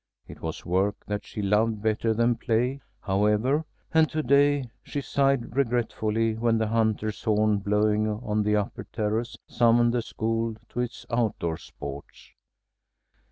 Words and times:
It 0.27 0.41
was 0.41 0.65
work 0.65 1.05
that 1.05 1.23
she 1.27 1.43
loved 1.43 1.83
better 1.83 2.11
than 2.11 2.33
play, 2.35 2.81
however, 3.01 3.65
and 3.93 4.09
to 4.09 4.23
day 4.23 4.71
she 4.81 4.99
sighed 4.99 5.55
regretfully 5.55 6.33
when 6.33 6.57
the 6.57 6.69
hunter's 6.69 7.21
horn, 7.23 7.59
blowing 7.59 8.07
on 8.07 8.41
the 8.41 8.55
upper 8.55 8.85
terrace, 8.85 9.37
summoned 9.47 9.93
the 9.93 10.01
school 10.01 10.55
to 10.69 10.79
its 10.79 11.05
outdoor 11.11 11.57
sports. 11.57 12.31